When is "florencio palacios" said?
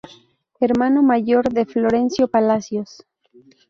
1.67-3.05